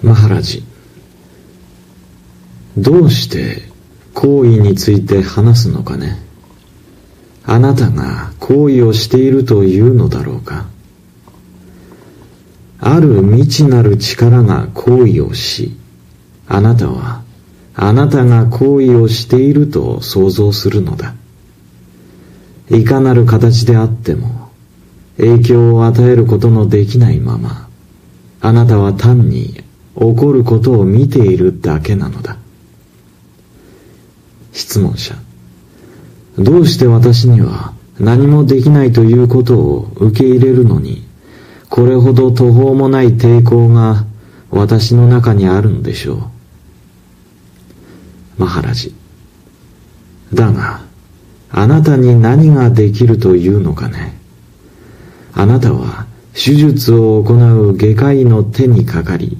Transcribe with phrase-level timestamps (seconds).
[0.00, 0.62] マハラジ。
[2.76, 3.62] どうして
[4.14, 6.18] 行為について話すのかね？
[7.44, 10.66] あなたが行為をしているというのだろうか？
[12.78, 15.76] ある未知なる力が行為をし
[16.46, 17.24] あなたは
[17.74, 21.14] あなたが行為をしていると想像するのだ。
[22.70, 24.52] いかなる形であっても
[25.16, 27.68] 影響を与えることのできないまま
[28.40, 29.64] あなたは単に
[29.98, 32.36] 起こることを見ているだけなのだ。
[34.52, 35.14] 質問者。
[36.38, 41.04] どうして私には何もできないということを受け入れるのに
[41.68, 44.04] これほど途方もない抵抗が
[44.50, 46.22] 私の中にあるのでしょう。
[48.38, 48.94] マハラジ。
[50.32, 50.80] だが
[51.50, 54.16] あなたに何ができるというのかね。
[55.34, 59.36] あなたは手術を行う外科医の手にかかり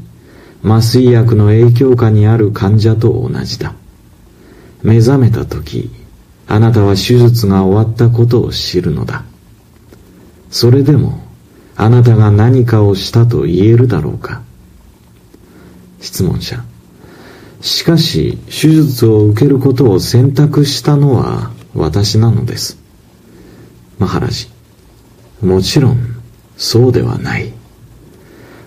[0.63, 3.75] 麻酔薬の影響下にある患者と同じだ。
[4.83, 5.91] 目覚めた時
[6.47, 9.25] あなたは手術が終わったことを知るのだ。
[10.51, 11.21] それでも
[11.77, 14.43] あなたが何かをしたと言えるだろうか。
[16.01, 16.65] 質問者。
[17.61, 22.79] しかし手術を受けることを選択したのは私なのです。
[23.99, 24.49] マハラジ。
[25.43, 25.99] もちろん
[26.57, 27.58] そうではない。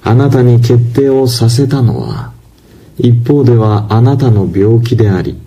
[0.04, 2.32] あなたに決定をさせたのは
[2.98, 5.40] 一方ではあなたの病気であり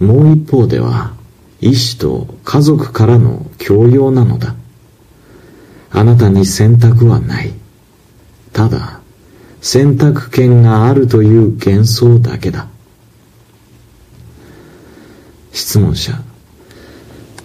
[0.00, 1.14] もう一方では
[1.60, 4.54] 医師と家族からの強要なのだ。
[5.90, 7.52] あなたに選択はない。
[8.52, 9.00] ただ
[9.62, 12.68] 選択権があるという幻想だけだ。
[15.52, 16.12] 質問者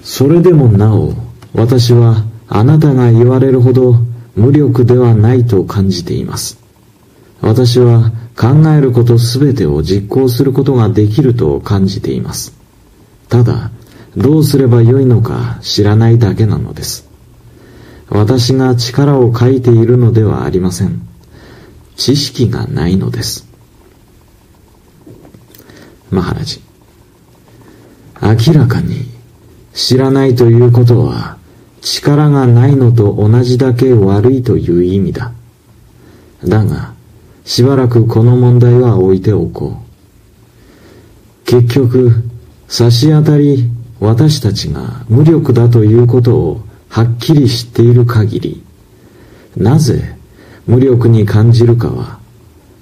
[0.04, 1.14] それでもなお
[1.54, 3.96] 私はあなたが言われるほど
[4.36, 6.60] 無力ではないと感じています。
[7.42, 12.58] 私は考えることすべてを実行することができると感じています。
[13.28, 13.72] ただ
[14.18, 17.10] どうすればよいのか知らないだけなのです。
[18.10, 21.02] 私が力を書いているのではありません。
[21.96, 23.48] 知識がないのです。
[26.10, 26.62] マハラジ。
[28.22, 29.06] 明らかに
[29.74, 31.39] 知らないということは
[31.82, 35.32] 力がないのと同じだけ悪いという意味だ。
[36.46, 36.94] だが
[37.46, 39.90] しばらくこの問題は置いておこう。
[41.46, 42.24] 結局
[42.68, 43.70] 差し当たり
[44.00, 48.64] 私たちが無力だということをはっきり知っている限り
[49.58, 50.16] なぜ
[50.68, 52.20] 無力に感じるかは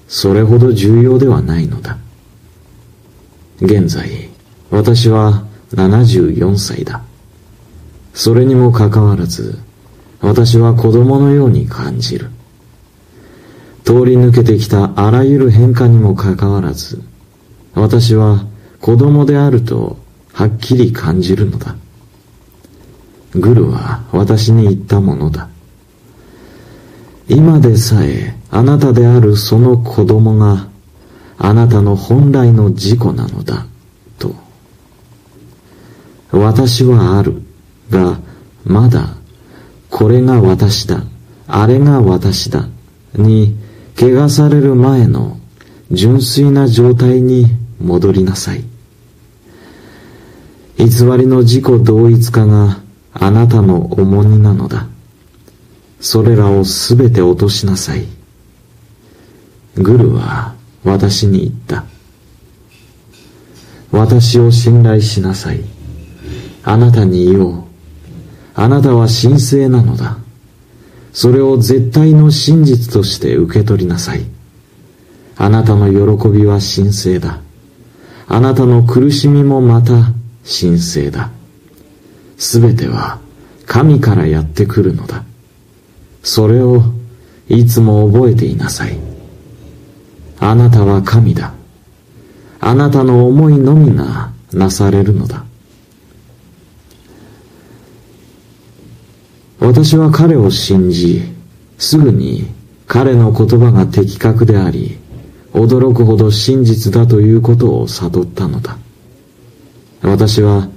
[0.07, 1.97] それほど重要ではないのだ。
[3.61, 4.29] 現在
[4.69, 7.01] 私は74歳だ。
[8.17, 9.59] それにもかかわらず
[10.21, 12.31] 私は子供のように感じる。
[13.83, 16.99] 通り抜けてきたあらゆる変化にもかかわらず
[17.75, 18.43] 私は
[18.81, 19.97] 子供であると
[20.33, 21.75] はっきり感じるのだ。
[23.35, 25.47] グルは私に言ったものだ。
[27.29, 30.67] 今でさえあなたであるその子供が
[31.37, 33.67] あなたの本来の自己なのだ
[34.17, 34.33] と。
[36.31, 37.43] 私はある。
[37.89, 38.19] が
[38.65, 39.15] まだ
[39.89, 41.03] これが私だ
[41.47, 42.67] あれが私だ
[43.13, 43.55] に
[43.97, 45.37] 汚される前の
[45.91, 47.47] 純粋な状態に
[47.79, 48.63] 戻りなさい。
[50.77, 52.81] 偽りの自己同一化が
[53.13, 54.87] あなたの重荷なのだ。
[55.99, 58.05] それらをすべて落としなさい。
[59.75, 60.53] グルは
[60.83, 61.85] 私に言った。
[63.91, 65.61] 私を信頼しなさい。
[66.63, 67.66] あなたに言おう。
[68.59, 70.17] あなたは神聖なのだ。
[71.13, 74.25] それを絶対の真実として受け取りなさい。
[75.37, 77.39] あなたの喜びは神聖だ。
[78.27, 80.11] あなたの苦しみもまた
[80.43, 81.29] 神聖だ。
[82.39, 83.19] すべては
[83.67, 85.23] 神からやってくるのだ。
[86.23, 86.81] それを
[87.49, 88.97] いつも覚えていなさい。
[90.39, 91.53] あなたは神だ。
[92.59, 95.45] あなたの思いのみがなされるのだ。
[99.59, 101.21] 私は彼を信じ
[101.77, 102.47] すぐに
[102.87, 104.97] 彼の言葉が的確であり
[105.53, 108.77] 驚くほど真実だということを悟ったのだ
[110.03, 110.69] 私は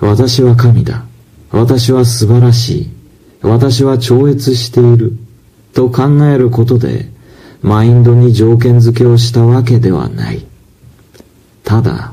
[0.00, 1.04] 私は神だ。
[1.50, 2.90] 私は素晴らしい。
[3.42, 5.16] 私は超越している。
[5.74, 7.08] と考えることで、
[7.62, 10.44] マインドに条件付けをしたわけではない。
[11.64, 12.12] ただ、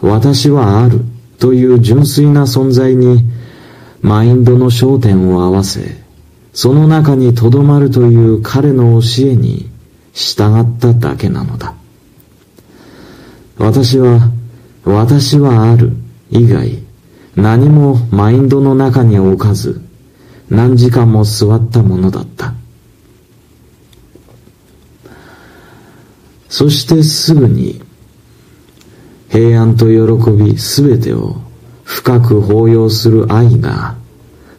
[0.00, 1.00] 私はある
[1.38, 3.24] という純粋な存在に、
[4.00, 5.96] マインドの焦点を合わせ、
[6.52, 9.70] その中に留まるという彼の教えに
[10.14, 11.74] 従っただけなのだ。
[13.58, 14.30] 私は、
[14.84, 15.92] 私はある
[16.30, 16.78] 以外、
[17.34, 19.82] 何もマインドの中に置かず、
[20.48, 22.54] 何時間も座ったものだった。
[26.48, 27.82] そしてすぐに、
[29.28, 31.36] 平安と喜びすべてを
[31.86, 33.94] 深く抱擁する愛が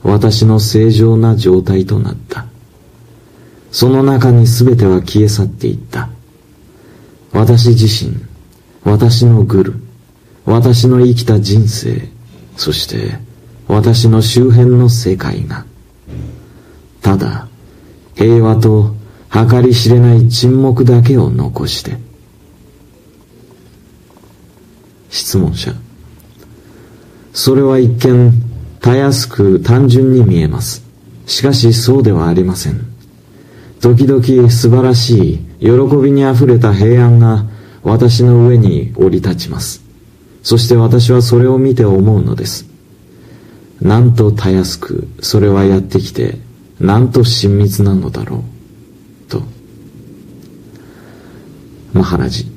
[0.02, 2.46] 私の正常な状態となった。
[3.70, 6.08] その中にすべては消え去っていった。
[7.34, 8.16] 私自身、
[8.86, 9.74] 私のグル、
[10.46, 12.08] 私の生きた人生、
[12.56, 13.20] そして
[13.68, 15.66] 私の周辺の世界が、
[17.02, 17.50] ただ
[18.16, 18.96] 平和と
[19.30, 21.98] 計り知れない沈黙だけを残して。
[25.10, 25.74] 質問者。
[27.38, 28.34] それは一見、
[28.82, 30.84] たやすく単純に見えます。
[31.28, 32.82] しかしそうではありません。
[33.80, 35.68] 時々素晴らしい喜
[36.02, 37.46] びにあふれた平安が
[37.84, 39.84] 私の上に降り立ちます。
[40.42, 42.66] そして私はそれを見て思うのです。
[43.82, 46.40] なんとたやすくそれはやってきて、
[46.80, 48.38] なんと親密なのだろ
[49.28, 49.30] う。
[49.30, 49.44] と。
[51.94, 52.57] マハラジ。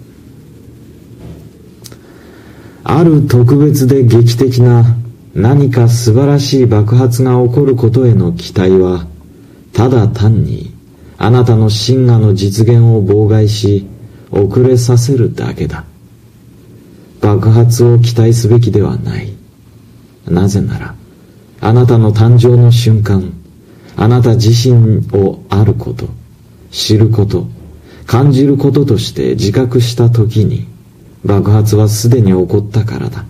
[2.84, 4.96] ある特別で劇的な
[5.34, 9.06] 何か素晴らしい爆発が起こることへの期待は、
[9.72, 10.74] ただ単に
[11.18, 13.86] あなたの真我の実現を妨害し、
[14.30, 15.84] 遅れさせるだけだ。
[17.20, 19.32] 爆発を期待すべきではない。
[20.26, 20.94] なぜなら、
[21.60, 23.34] あなたの誕生の瞬間、
[23.96, 26.08] あなた自身をあること、
[26.70, 27.46] 知ること、
[28.06, 30.66] 感じることとして自覚した時に、
[31.24, 33.24] 爆発はすでに起こったからだ。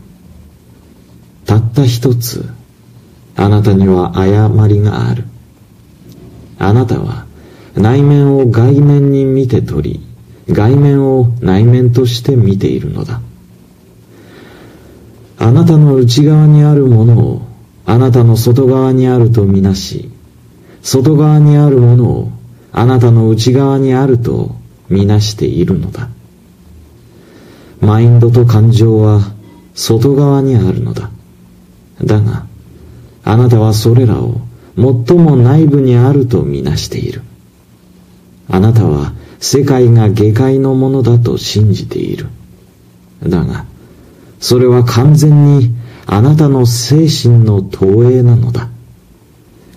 [1.47, 2.49] たった一つ、
[3.37, 5.25] あなたには誤りがある。
[6.59, 7.27] あなたは
[7.75, 10.01] 内面を外面に見て取
[10.47, 13.21] り、外面を内面として見ているのだ。
[15.39, 17.43] あなたの内側にあるものを
[17.87, 20.11] あなたの外側にあるとみなし、
[20.83, 22.31] 外側にあるものを
[22.73, 24.55] あなたの内側にあると
[24.89, 26.09] みなしているのだ。
[27.81, 29.21] マインドと感情は
[29.75, 31.11] 外側にあるのだ。
[32.05, 32.47] だが、
[33.25, 34.41] あなたはそれらを
[34.77, 37.23] 最も内部にあるとみなしている。
[38.49, 42.27] あなたは世界が下界のものだと信じている。
[43.27, 43.65] だが、
[44.41, 45.75] それは完全に
[46.07, 48.69] あなたの精神の投影なのだ。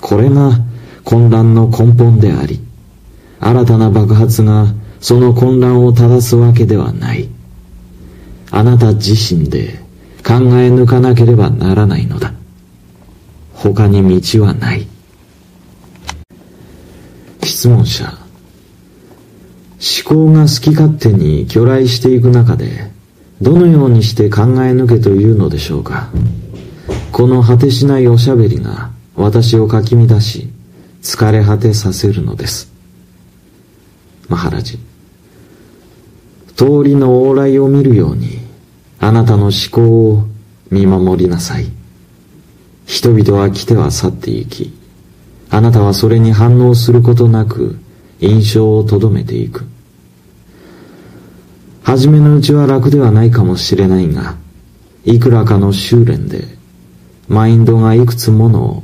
[0.01, 0.59] これが
[1.03, 2.59] 混乱の根本であり、
[3.39, 4.67] 新たな爆発が
[4.99, 7.29] その混乱を正すわけではない。
[8.55, 9.79] あなた自身で
[10.23, 12.33] 考え抜かなければならないのだ。
[13.51, 14.85] 他に道はない。
[17.43, 18.05] 質問者。
[18.05, 18.13] 思
[20.05, 22.91] 考が好き勝手に巨来していく中で、
[23.41, 26.11] どのようにして考え抜けというのでしょうか。
[27.11, 30.47] この果てしないおしゃべりが私をかき乱し、
[31.01, 32.71] 疲れ果てさせるのです。
[34.29, 34.77] マハラジ。
[36.55, 38.42] 通りの往来を見るように、
[39.03, 40.23] あなたの思考を
[40.71, 41.65] 見守りなさい。
[42.85, 44.73] 人々は来ては去って行き、
[45.49, 47.77] あなたはそれに反応することなく
[48.21, 49.65] 印象をとどめていく。
[51.83, 54.37] 初めのうちは楽ではないかもしれないが、
[55.03, 56.45] いくらかの修練で、
[57.27, 58.83] マインドがいくつもの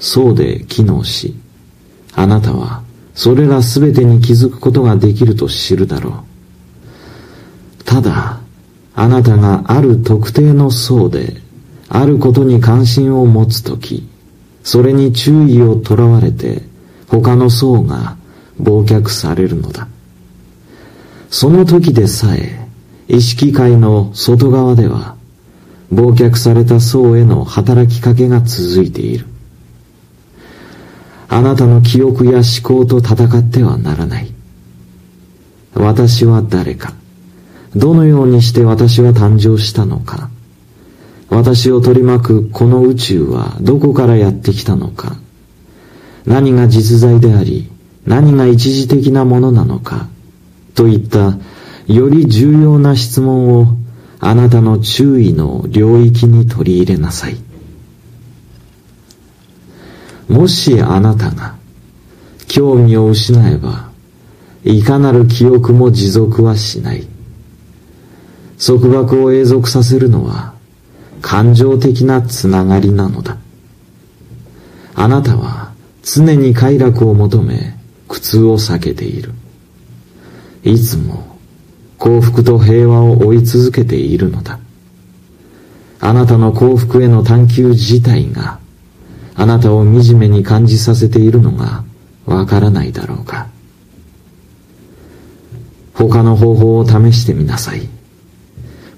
[0.00, 1.36] 層で機能し、
[2.16, 2.82] あなたは
[3.14, 6.24] それらすべてに気づくことができると知るだろ
[7.80, 7.84] う。
[7.84, 8.39] ただ、
[8.94, 11.36] あなたがある特定の層で、
[11.88, 14.08] あることに関心を持つとき、
[14.62, 16.62] それに注意をとらわれて、
[17.08, 18.16] 他の層が
[18.60, 19.88] 忘却されるのだ。
[21.30, 22.68] その時でさえ、
[23.08, 25.16] 意識界の外側では、
[25.92, 29.26] 忘却された層への働きかけが続いている。
[31.28, 34.32] あなたの記憶や思考と戦ってはならない。
[35.74, 36.99] 私は誰か。
[37.76, 40.30] どのようにして私は誕生したのか。
[41.28, 45.16] 私を取り巻くこの宇宙はどこからやってきたのか。
[46.26, 47.70] 何が実在であり、
[48.04, 50.08] 何が一時的なものなのか。
[50.74, 51.36] といった
[51.86, 53.76] より重要な質問を
[54.18, 57.36] あなたの注意の領域に取り入れなさい。
[60.28, 61.56] もしあなたが
[62.46, 63.90] 興味を失えば、
[64.64, 67.06] いかなる記憶も持続はしない。
[68.64, 70.52] 束縛を永続させるのは
[71.22, 73.38] 感情的なつながりなのだ。
[74.94, 77.74] あなたは常に快楽を求め
[78.06, 79.32] 苦痛を避けている。
[80.62, 81.38] いつも
[81.96, 84.58] 幸福と平和を追い続けているのだ。
[86.00, 88.58] あなたの幸福への探求自体が
[89.36, 91.82] あなたを惨めに感じさせているのが
[92.26, 93.48] わからないだろうか。
[95.94, 97.88] 他の方法を試してみなさい。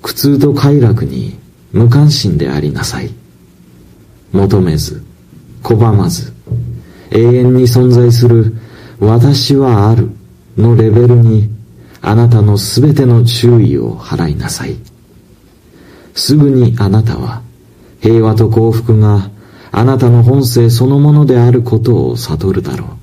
[0.03, 1.39] 苦痛と快楽に
[1.73, 3.11] 無関心でありなさい。
[4.33, 5.03] 求めず、
[5.63, 6.33] 拒まず、
[7.11, 8.55] 永遠に存在する
[8.99, 10.11] 私はある
[10.57, 11.51] のレベルに
[12.01, 14.77] あなたのすべての注意を払いなさい。
[16.15, 17.43] すぐにあなたは
[18.01, 19.31] 平和と幸福が
[19.71, 22.99] あなたの本性そのものであることを悟るだろ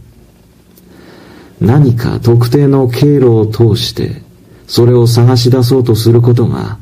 [1.61, 1.65] う。
[1.65, 4.21] 何か特定の経路を通して
[4.67, 6.77] それを探し出そうとすることが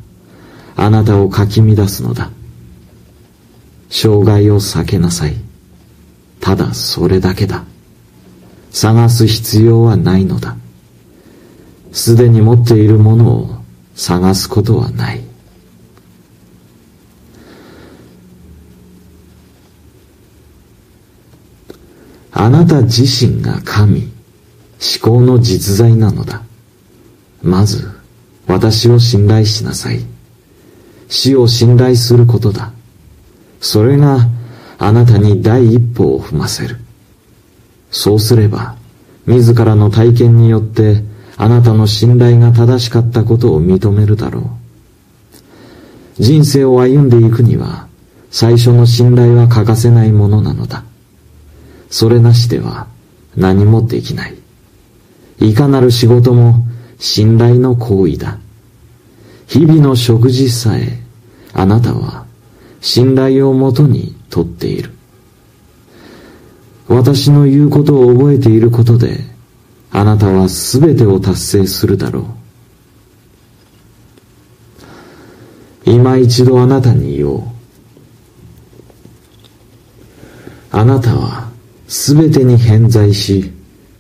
[0.78, 2.30] あなたをかき乱すのだ。
[3.90, 5.36] 障害を避けなさい。
[6.40, 7.66] ただそれだけだ。
[8.72, 10.56] 探す必要はないのだ。
[11.92, 13.50] すでに持っているものを
[13.96, 15.22] 探すことはない。
[22.32, 24.12] あなた自身が神、思
[25.02, 26.44] 考の実在なのだ。
[27.42, 27.90] まず、
[28.46, 30.17] 私を信頼しなさい。
[31.10, 32.72] 死を信頼することだ。
[33.60, 34.28] それが
[34.78, 36.78] あなたに第一歩を踏ませる。
[37.92, 38.76] そうすれば、
[39.26, 41.04] 自らの体験によって
[41.38, 44.44] あなたの信頼が正しかったことを認めるだろう。
[46.20, 47.88] 人生を歩んでいくには、
[48.32, 50.84] 最初の信頼は欠かせないものなのだ。
[51.90, 52.88] それなしでは
[53.36, 54.36] 何もできない。
[55.40, 56.66] いかなる仕事も
[57.00, 58.40] 信頼の行為だ。
[59.48, 61.00] 日々の食事さえ
[61.54, 62.26] あなたは
[62.82, 64.92] 信頼をもとにとっている。
[66.88, 69.20] 私の言うことを覚えていることで
[69.92, 72.24] あなたは全てを達成するだろう。
[75.90, 77.44] 今一度あなたに言おう。
[80.72, 81.50] あなたは
[81.88, 83.52] 全てに偏在し、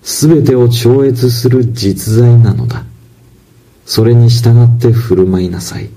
[0.04, 2.84] 全てを超越する実在なのだ。
[3.88, 5.89] それに従って振る舞いなさい。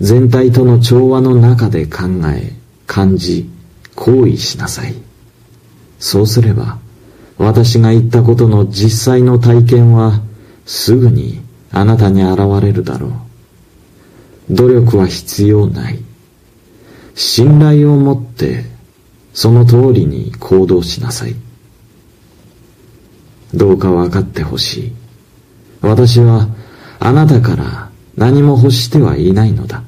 [0.00, 2.02] 全体との調和の中で考
[2.34, 2.52] え、
[2.88, 3.48] 感じ、
[3.94, 4.96] 行為しなさい。
[6.00, 6.78] そうすれば、
[7.38, 10.20] 私が言ったことの実際の体験は
[10.66, 13.12] すぐにあなたに現れるだろ
[14.50, 14.54] う。
[14.54, 16.00] 努力は必要ない。
[17.14, 18.64] 信頼を持って
[19.32, 21.36] その通りに行動しなさい。
[23.54, 24.92] どうか分かってほしい。
[25.82, 26.48] 私は
[27.06, 29.84] あなたから何も欲してはいないのだ。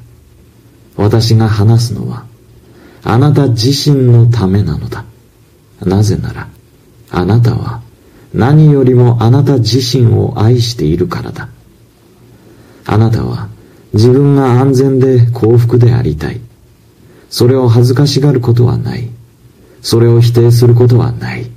[0.97, 2.25] 私が話すのは
[3.03, 5.05] あなた自身のためなのだ。
[5.81, 6.47] なぜなら
[7.11, 7.83] あなたは
[8.33, 11.49] 何よりもあなた自身を愛しているからだ。
[12.87, 13.49] あなたは
[13.95, 16.41] 自分が安全で幸福でありたい。
[17.31, 19.09] それを恥ずかしがることはない。
[19.83, 21.51] それを否定することはない。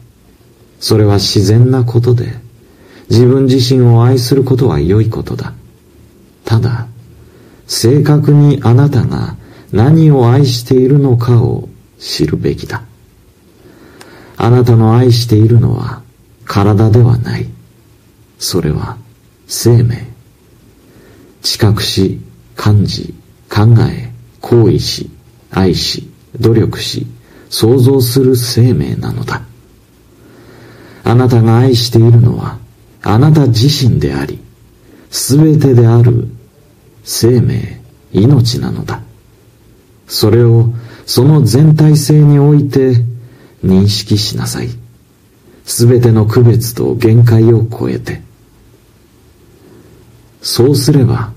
[0.79, 2.33] それは自然なことで、
[3.11, 5.53] 自分自身を愛することは良いことだ。
[6.45, 6.87] ただ、
[7.67, 9.35] 正確にあなたが
[9.73, 11.67] 何を愛しているのかを
[11.99, 12.83] 知るべきだ。
[14.37, 16.01] あなたの愛しているのは
[16.45, 17.49] 体ではない。
[18.39, 18.95] それは
[19.45, 20.07] 生命。
[21.41, 22.21] 知覚し、
[22.55, 23.13] 感じ、
[23.49, 25.09] 考え、行為し、
[25.49, 27.07] 愛し、努力し、
[27.49, 29.41] 創造する生命なのだ。
[31.03, 32.60] あなたが愛しているのは
[33.03, 34.39] あなた自身であり、
[35.09, 36.27] すべてである
[37.03, 37.81] 生命、
[38.13, 39.01] 命なのだ。
[40.07, 40.69] それを
[41.05, 43.03] その全体性において
[43.63, 44.69] 認識しなさい。
[45.65, 48.21] すべての区別と限界を超えて。
[50.41, 51.31] そうすれば、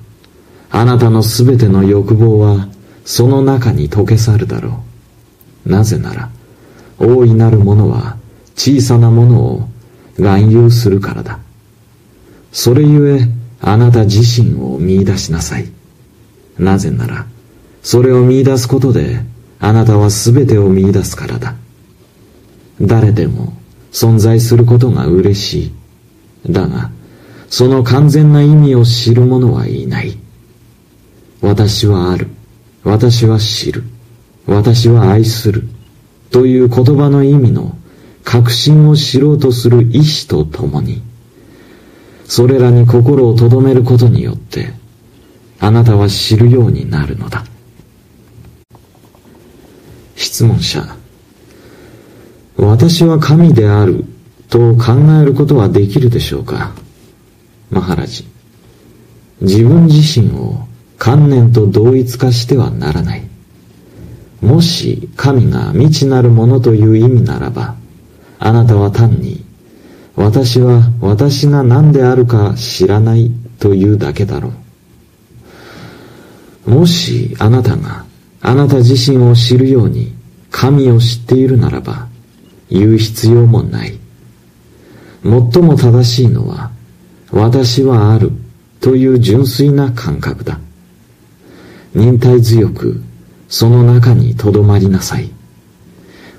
[0.71, 2.69] あなたのすべての欲望は
[3.05, 4.83] その中に溶け去るだろ
[5.67, 5.71] う。
[5.71, 6.31] なぜなら、
[6.99, 8.17] 大いなるものは
[8.57, 9.69] 小さなものを
[10.17, 11.44] 含有するからだ。
[12.55, 13.29] それゆえ、
[13.61, 15.67] あなた自身を見出しなさい。
[16.57, 17.27] なぜなら、
[17.83, 19.21] それを見出すことで、
[19.59, 21.57] あなたはすべてを見出すからだ。
[22.81, 23.55] 誰でも
[23.91, 25.73] 存在することが嬉し
[26.47, 26.53] い。
[26.53, 26.93] だが、
[27.51, 30.17] その完全な意味を知る者はいない。
[31.41, 32.29] 私はある。
[32.85, 33.83] 私は知る。
[34.47, 35.65] 私は愛する。
[36.31, 37.77] という言葉の意味の
[38.23, 41.03] 確信を知ろうとする意志とともに、
[42.27, 44.73] それらに心を留めることによって、
[45.61, 47.45] あなたは知るようになるのだ。
[50.17, 50.85] 質問者
[52.57, 54.05] 私は神である
[54.49, 56.73] と考えることはできるでしょうか？
[57.71, 58.27] マハラジ
[59.41, 60.67] 自分自身を
[60.97, 63.29] 観念と同一化してはならない
[64.41, 67.75] もし神が未知なるものという意味ならば
[68.39, 69.44] あなたは単に
[70.17, 74.53] 私は私が何であるか知らないというだけだろ
[76.67, 76.71] う。
[76.71, 78.05] もしあなたが
[78.41, 80.15] あなた自身を知るように
[80.51, 82.09] 神を知っているならば
[82.71, 83.99] 言う必要もない。
[85.23, 86.71] 最も正しいのは
[87.31, 88.31] 私はある
[88.81, 90.61] という純粋な感覚だ。
[91.95, 93.03] 忍耐強く
[93.49, 95.31] その中にとどまりなさい。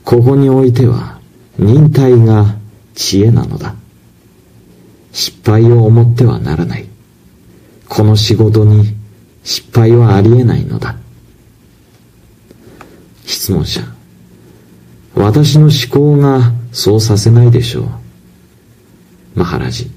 [0.03, 1.19] ここにおいては
[1.57, 2.55] 忍耐が
[2.95, 3.75] 知恵なのだ。
[5.11, 6.87] 失敗を思ってはならない。
[7.87, 8.95] この仕事に
[9.43, 10.95] 失敗はありえないのだ。
[13.25, 13.81] 質問者。
[15.13, 17.89] 私の思考がそうさせないでしょう。
[19.35, 19.91] マハラジ。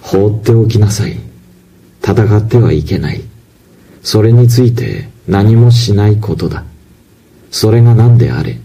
[0.00, 1.18] 放っておきなさい。
[2.02, 3.20] 戦ってはいけない。
[4.02, 6.64] それについて何もしないことだ。
[7.50, 8.58] それが何であれ。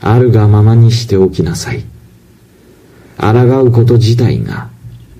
[0.00, 1.84] あるがままにしておきなさい。
[3.18, 4.68] 抗うこと自体が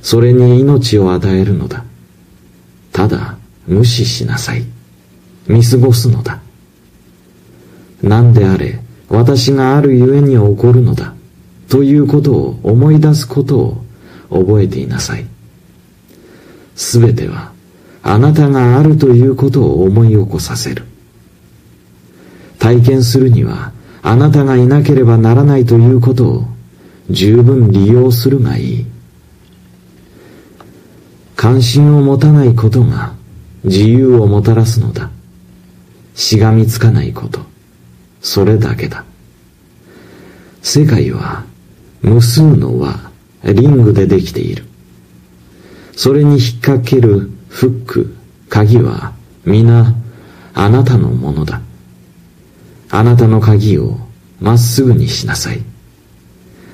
[0.01, 1.85] それに命を与えるのだ。
[2.93, 4.65] ただ無視しなさい。
[5.47, 6.41] 見過ごすのだ。
[8.03, 11.15] 何であれ私があるゆえに起こるのだ。
[11.69, 13.85] ということを思い出すことを
[14.31, 15.27] 覚えていなさい。
[16.75, 17.53] すべては
[18.03, 20.85] あなたがあるということを思い起こさせる。
[22.59, 23.73] 体験するには
[24.03, 26.45] あなたがいなければならないということを
[27.13, 28.87] 十分利用するがいい。
[31.37, 33.13] 関心を持たないことが
[33.65, 35.11] 自由をもたらすのだ。
[36.15, 37.41] しがみつかないこと。
[38.21, 39.05] それだけだ。
[40.63, 41.45] 世界は
[42.01, 43.11] 無数の輪
[43.45, 44.65] リングでできている。
[45.95, 48.17] それに引っ掛けるフック
[48.49, 49.13] 鍵は
[49.45, 49.95] 皆
[50.55, 51.61] あなたのものだ。
[52.91, 53.99] あなたの鍵を
[54.41, 55.72] まっすぐにしなさい。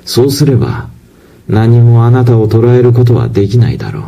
[0.09, 0.89] そうすれば
[1.47, 4.03] 何もあなたを捉えることはできないだろう。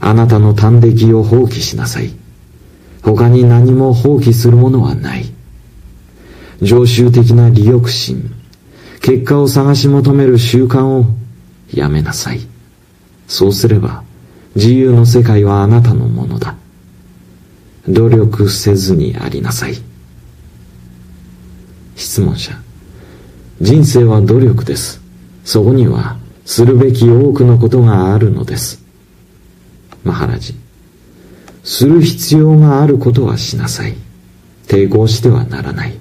[0.00, 2.14] あなたの端的を放棄しなさい。
[3.02, 5.26] 他に何も放棄するものはない。
[6.62, 8.34] 常習的な利欲心
[9.02, 11.04] 結果を探し求める習慣を
[11.70, 12.40] やめなさい。
[13.26, 14.02] そうすれば
[14.54, 16.56] 自由の世界はあなたのものだ。
[17.86, 19.74] 努力せずにありなさい。
[21.96, 22.67] 質問者。
[23.60, 25.00] 人生は努力です。
[25.44, 28.82] そこにはするべき多くのことがあるのです。
[30.04, 30.54] マハラジ。
[31.64, 33.94] する必要があることはしなさい。
[34.68, 35.98] 抵抗してはならない。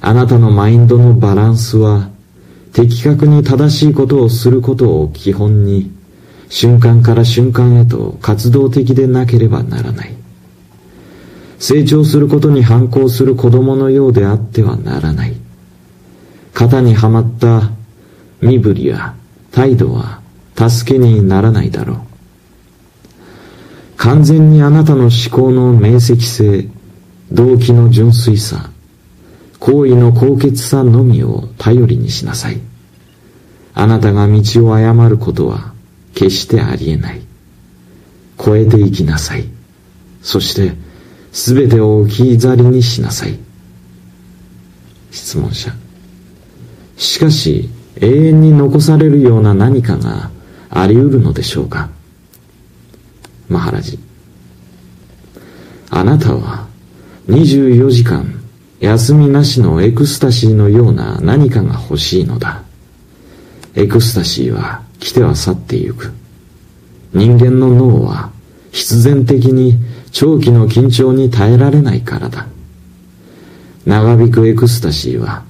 [0.00, 2.10] あなたのマインドのバランスは
[2.72, 5.90] 的確に正しいことをすることを基本に
[6.48, 10.14] 瞬間から瞬間へと活動的でなければならない。
[11.58, 15.41] 成長することに反抗する子供のようであってはならない。
[16.62, 17.70] 型にはまった
[18.40, 19.14] 身振りや
[19.50, 20.20] 態度は
[20.56, 21.98] 助けにならないだろう。
[23.96, 26.68] 完全にあなたの思考の明晰性、
[27.32, 28.70] 動機の純粋さ、
[29.58, 32.60] 行為の高潔さのみを頼りにしなさい。
[33.74, 35.72] あなたが道を誤ることは
[36.14, 37.22] 決してありえない。
[38.38, 39.46] 超えていきなさい。
[40.22, 40.74] そして、
[41.32, 43.38] すべてを置き去りにしなさい。
[45.10, 45.81] 質問者。
[47.02, 47.68] しかし
[48.00, 50.30] 永遠に残されるような何かが
[50.70, 51.90] あり得るのでしょうか？
[53.48, 53.98] マハラジ。
[55.90, 56.66] あなたは
[57.28, 58.40] 24時間
[58.78, 62.62] 休みなしのエクスタシーのような何かが欲しいのだ。
[63.74, 66.12] エクスタシーは来ては去ってゆく。
[67.12, 68.30] 人間の脳は
[68.70, 69.76] 必然的に
[70.12, 72.46] 長期の緊張に耐えられないからだ。
[73.86, 75.44] 長引くエクスタシーは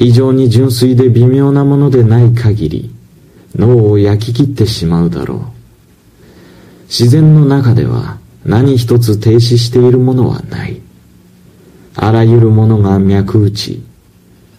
[0.00, 2.90] 非常に純粋で微妙なものでない限り
[3.54, 5.40] 脳を焼き切ってしまうだろう。
[6.84, 10.80] 自然の中では何一つ停止しているものはない。
[11.96, 13.82] あらゆるものが脈打ち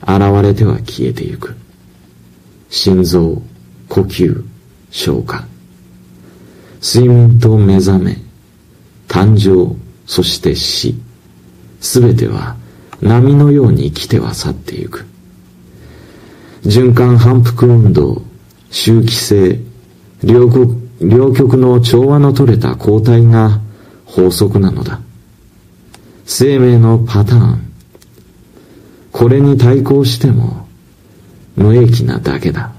[0.03, 1.55] 現れては消えてゆく。
[2.69, 3.41] 心臓
[3.89, 4.43] 呼吸
[4.91, 5.47] 消化。
[6.83, 8.17] 睡眠と目覚め
[9.07, 9.75] 誕生
[10.05, 10.93] そして死。
[11.79, 12.57] すべては
[13.01, 15.10] 波のように来ては去ってゆく。
[16.65, 18.21] 循環反復運動、
[18.69, 19.59] 周期性、
[20.23, 23.59] 両極両極の調和の取れた交代が
[24.05, 25.01] 法則なのだ。
[26.25, 27.73] 生命のパターン。
[29.11, 30.67] これに対抗しても
[31.55, 32.71] 無益なだけだ。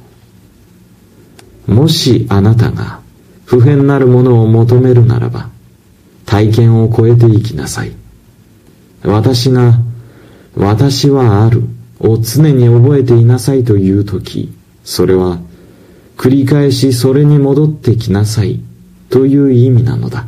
[1.67, 3.01] もしあなたが
[3.45, 5.51] 不変なるものを求めるならば、
[6.25, 7.93] 体験を超えていきなさい。
[9.03, 9.81] 私が、
[10.57, 11.65] 私はある
[12.03, 14.53] を常に覚えていなさいというとき、
[14.85, 15.39] それは、
[16.17, 18.61] 繰り返しそれに戻ってきなさい
[19.09, 20.27] という意味なのだ。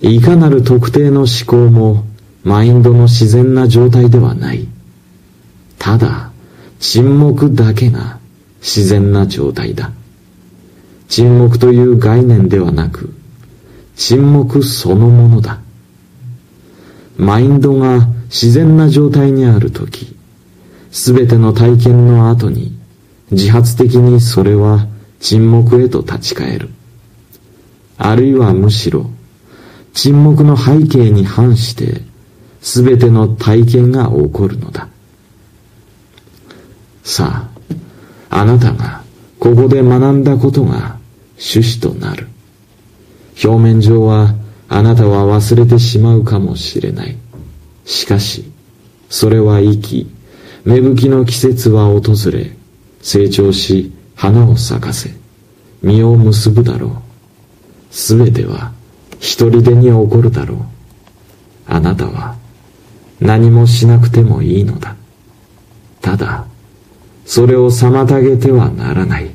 [0.00, 2.04] いかなる特定の思考も
[2.44, 4.68] マインドの自然な状態ではない。
[5.78, 6.30] ただ、
[6.78, 8.18] 沈黙だけが
[8.60, 9.90] 自然な状態だ。
[11.08, 13.12] 沈黙という概念ではなく、
[13.96, 15.58] 沈黙そのものだ。
[17.16, 20.16] マインドが自然な状態にあるとき、
[20.90, 22.78] すべての体験の後に
[23.30, 24.86] 自発的にそれは
[25.20, 26.68] 沈黙へと立ち返る。
[27.96, 29.10] あるいはむしろ
[29.92, 32.02] 沈黙の背景に反して
[32.60, 34.88] 全ての体験が起こるのだ。
[37.02, 37.48] さ
[38.30, 39.02] あ、あなたが
[39.38, 40.98] ここで学んだことが
[41.38, 42.28] 趣旨となる。
[43.42, 44.34] 表面上は
[44.68, 47.16] あなたは忘れてしまうかもしれない。
[47.88, 48.44] しかし、
[49.08, 50.06] それは生き、
[50.66, 52.54] 芽吹きの季節は訪れ、
[53.00, 55.10] 成長し花を咲かせ、
[55.82, 56.92] 実を結ぶだろう。
[57.90, 58.72] すべては
[59.20, 60.58] 一人でに起こるだろう。
[61.66, 62.36] あなたは
[63.20, 64.94] 何もしなくてもいいのだ。
[66.02, 66.44] ただ、
[67.24, 69.30] それを妨げてはならない。